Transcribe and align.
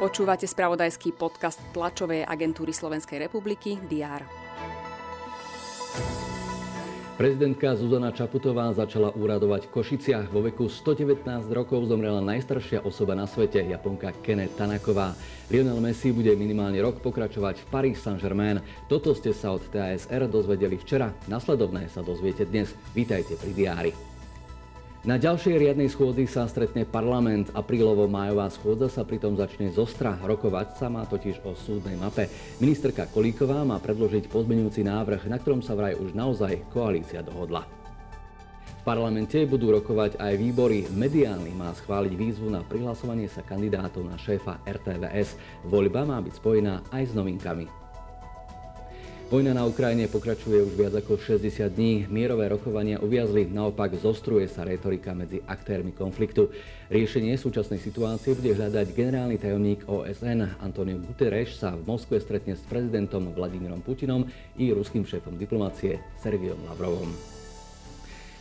Počúvate 0.00 0.48
spravodajský 0.48 1.12
podcast 1.12 1.60
tlačovej 1.76 2.24
agentúry 2.24 2.72
Slovenskej 2.72 3.20
republiky 3.20 3.76
DR. 3.84 4.24
Prezidentka 7.20 7.76
Zuzana 7.76 8.08
Čaputová 8.16 8.72
začala 8.72 9.12
úradovať 9.12 9.68
v 9.68 9.72
Košiciach. 9.76 10.32
Vo 10.32 10.40
veku 10.40 10.72
119 10.72 11.20
rokov 11.52 11.84
zomrela 11.84 12.24
najstaršia 12.24 12.80
osoba 12.80 13.12
na 13.12 13.28
svete, 13.28 13.60
Japonka 13.60 14.16
Kene 14.24 14.48
Tanaková. 14.48 15.12
Lionel 15.52 15.84
Messi 15.84 16.16
bude 16.16 16.32
minimálne 16.32 16.80
rok 16.80 17.04
pokračovať 17.04 17.60
v 17.60 17.68
Paris 17.68 18.00
Saint-Germain. 18.00 18.64
Toto 18.88 19.12
ste 19.12 19.36
sa 19.36 19.52
od 19.52 19.60
TASR 19.68 20.32
dozvedeli 20.32 20.80
včera, 20.80 21.12
nasledovné 21.28 21.92
sa 21.92 22.00
dozviete 22.00 22.48
dnes. 22.48 22.72
Vítajte 22.96 23.36
pri 23.36 23.52
diári. 23.52 23.92
Na 25.00 25.16
ďalšej 25.16 25.56
riadnej 25.56 25.88
schôdzi 25.88 26.28
sa 26.28 26.44
stretne 26.44 26.84
parlament. 26.84 27.48
Aprílovo-májová 27.56 28.52
schôdza 28.52 28.92
sa 28.92 29.00
pritom 29.00 29.32
začne 29.32 29.72
zostra. 29.72 30.12
Rokovať 30.20 30.76
sa 30.76 30.92
má 30.92 31.08
totiž 31.08 31.40
o 31.48 31.56
súdnej 31.56 31.96
mape. 31.96 32.28
Ministerka 32.60 33.08
Kolíková 33.08 33.64
má 33.64 33.80
predložiť 33.80 34.28
pozmeňujúci 34.28 34.84
návrh, 34.84 35.24
na 35.32 35.40
ktorom 35.40 35.64
sa 35.64 35.72
vraj 35.72 35.96
už 35.96 36.12
naozaj 36.12 36.68
koalícia 36.68 37.24
dohodla. 37.24 37.64
V 37.64 38.82
parlamente 38.84 39.40
budú 39.48 39.72
rokovať 39.72 40.20
aj 40.20 40.36
výbory. 40.36 40.84
Mediálny 40.92 41.56
má 41.56 41.72
schváliť 41.72 42.12
výzvu 42.12 42.52
na 42.52 42.60
prihlasovanie 42.60 43.32
sa 43.32 43.40
kandidátov 43.40 44.04
na 44.04 44.20
šéfa 44.20 44.60
RTVS. 44.68 45.64
Voľba 45.64 46.04
má 46.04 46.20
byť 46.20 46.34
spojená 46.36 46.84
aj 46.92 47.08
s 47.08 47.12
novinkami. 47.16 47.89
Vojna 49.30 49.54
na 49.54 49.62
Ukrajine 49.62 50.10
pokračuje 50.10 50.58
už 50.58 50.74
viac 50.74 50.90
ako 50.90 51.14
60 51.14 51.70
dní. 51.70 52.02
Mierové 52.10 52.50
rokovania 52.50 52.98
uviazli, 52.98 53.46
naopak 53.46 53.94
zostruje 53.94 54.50
sa 54.50 54.66
retorika 54.66 55.14
medzi 55.14 55.38
aktérmi 55.46 55.94
konfliktu. 55.94 56.50
Riešenie 56.90 57.38
súčasnej 57.38 57.78
situácie 57.78 58.34
bude 58.34 58.50
hľadať 58.58 58.90
generálny 58.90 59.38
tajomník 59.38 59.86
OSN. 59.86 60.58
Antonio 60.58 60.98
Guterres 60.98 61.62
sa 61.62 61.78
v 61.78 61.86
Moskve 61.86 62.18
stretne 62.18 62.58
s 62.58 62.66
prezidentom 62.66 63.30
Vladimírom 63.30 63.86
Putinom 63.86 64.26
i 64.58 64.74
ruským 64.74 65.06
šéfom 65.06 65.38
diplomácie 65.38 66.02
Sergejom 66.18 66.66
Lavrovom. 66.66 67.39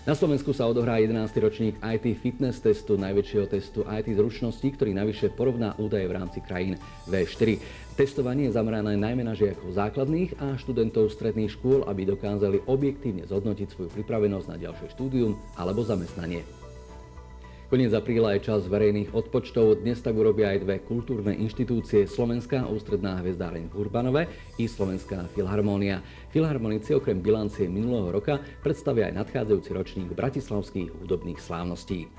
Na 0.08 0.16
Slovensku 0.16 0.56
sa 0.56 0.64
odohrá 0.64 0.96
11. 1.04 1.28
ročník 1.44 1.76
IT 1.84 2.06
fitness 2.24 2.64
testu, 2.64 2.96
najväčšieho 2.96 3.52
testu 3.52 3.84
IT 3.84 4.08
zručností, 4.16 4.72
ktorý 4.72 4.96
navyše 4.96 5.28
porovná 5.28 5.76
údaje 5.76 6.08
v 6.08 6.16
rámci 6.16 6.40
krajín 6.40 6.80
V4. 7.04 7.60
Testovanie 8.00 8.48
je 8.48 8.56
zamerané 8.56 8.96
najmä 8.96 9.28
na 9.28 9.36
žiakov 9.36 9.76
základných 9.76 10.40
a 10.40 10.56
študentov 10.56 11.12
stredných 11.12 11.52
škôl, 11.52 11.84
aby 11.84 12.08
dokázali 12.08 12.64
objektívne 12.64 13.28
zhodnotiť 13.28 13.68
svoju 13.76 13.90
pripravenosť 13.92 14.48
na 14.48 14.56
ďalšie 14.56 14.88
štúdium 14.96 15.36
alebo 15.60 15.84
zamestnanie. 15.84 16.48
Koniec 17.70 17.94
apríla 17.94 18.34
je 18.34 18.50
čas 18.50 18.66
verejných 18.66 19.14
odpočtov. 19.14 19.86
Dnes 19.86 20.02
tak 20.02 20.18
urobia 20.18 20.58
aj 20.58 20.66
dve 20.66 20.82
kultúrne 20.82 21.38
inštitúcie, 21.38 22.10
Slovenská 22.10 22.66
ústredná 22.66 23.22
hviezdáreň 23.22 23.70
v 23.70 23.78
Urbanove 23.78 24.26
i 24.58 24.66
Slovenská 24.66 25.30
filharmónia. 25.38 26.02
Filharmonici 26.34 26.98
okrem 26.98 27.22
bilancie 27.22 27.70
minulého 27.70 28.10
roka 28.10 28.42
predstavia 28.66 29.14
aj 29.14 29.22
nadchádzajúci 29.22 29.70
ročník 29.78 30.10
bratislavských 30.18 30.98
hudobných 30.98 31.38
slávností. 31.38 32.10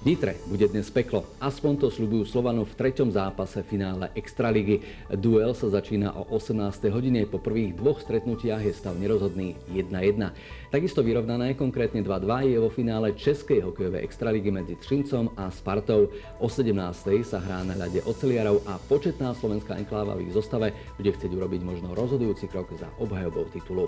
Nitre 0.00 0.40
bude 0.48 0.64
dnes 0.64 0.88
peklo. 0.88 1.28
Aspoň 1.44 1.84
to 1.84 1.92
sľubujú 1.92 2.24
Slovanu 2.24 2.64
v 2.64 2.72
treťom 2.72 3.12
zápase 3.12 3.60
finále 3.60 4.08
Extraligy. 4.16 4.80
Duel 5.12 5.52
sa 5.52 5.68
začína 5.68 6.16
o 6.16 6.24
18. 6.32 6.88
hodine. 6.88 7.28
Po 7.28 7.36
prvých 7.36 7.76
dvoch 7.76 8.00
stretnutiach 8.00 8.64
je 8.64 8.72
stav 8.72 8.96
nerozhodný 8.96 9.60
1-1. 9.68 10.32
Takisto 10.72 11.04
vyrovnané, 11.04 11.52
konkrétne 11.52 12.00
2-2, 12.00 12.48
je 12.48 12.56
vo 12.56 12.72
finále 12.72 13.12
Českej 13.12 13.60
hokejovej 13.60 14.00
Extraligy 14.00 14.48
medzi 14.48 14.80
Třincom 14.80 15.36
a 15.36 15.52
Spartou. 15.52 16.08
O 16.40 16.48
17. 16.48 16.80
sa 17.20 17.36
hrá 17.36 17.60
na 17.60 17.76
ľade 17.76 18.00
oceliarov 18.08 18.64
a 18.64 18.80
početná 18.80 19.36
slovenská 19.36 19.76
enkláva 19.76 20.16
v 20.16 20.24
ich 20.24 20.32
zostave 20.32 20.72
bude 20.96 21.12
chcieť 21.12 21.28
urobiť 21.28 21.60
možno 21.60 21.92
rozhodujúci 21.92 22.48
krok 22.48 22.72
za 22.72 22.88
obhajobou 23.04 23.52
titulu. 23.52 23.84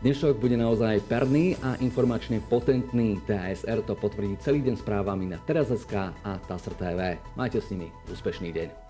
Dnešok 0.00 0.40
bude 0.40 0.56
naozaj 0.56 1.04
perný 1.12 1.60
a 1.60 1.76
informačne 1.76 2.40
potentný. 2.48 3.20
TASR 3.28 3.84
to 3.84 3.92
potvrdí 3.92 4.40
celý 4.40 4.64
deň 4.64 4.80
správami 4.80 5.28
na 5.28 5.36
Teraz.sk 5.44 6.16
a 6.24 6.40
TASR 6.40 6.72
TV. 6.72 7.20
Majte 7.36 7.60
s 7.60 7.68
nimi 7.68 7.92
úspešný 8.08 8.48
deň. 8.48 8.89